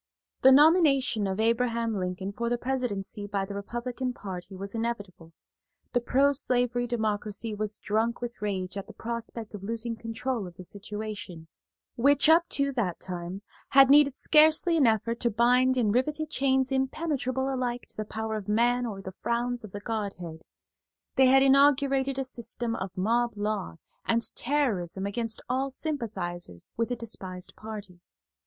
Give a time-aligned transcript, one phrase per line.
[0.41, 5.31] The nomination of Abraham Lincoln for the presidency by the Republican party was inevitable.
[5.93, 10.63] The proslavery Democracy was drunk with rage at the prospect of losing control of the
[10.63, 11.49] situation,
[11.97, 13.43] which, up to that time,
[13.73, 18.37] had needed scarcely an effort to bind in riveted chains impenetrable alike to the power
[18.37, 20.41] of man or the frowns of the Godhead;
[21.15, 23.75] they had inaugurated a system of mob law
[24.05, 27.99] and terrorism against all sympathizers with the despised party.